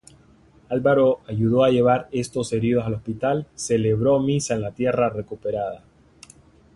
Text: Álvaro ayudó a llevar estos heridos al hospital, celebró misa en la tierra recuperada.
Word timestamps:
Álvaro 0.69 1.19
ayudó 1.27 1.63
a 1.63 1.69
llevar 1.69 2.09
estos 2.11 2.51
heridos 2.53 2.85
al 2.85 2.95
hospital, 2.95 3.45
celebró 3.53 4.19
misa 4.19 4.55
en 4.55 4.63
la 4.63 4.71
tierra 4.71 5.09
recuperada. 5.11 5.83